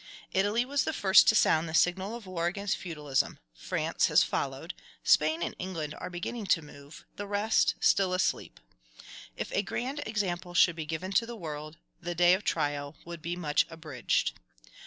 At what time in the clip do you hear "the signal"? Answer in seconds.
1.69-2.15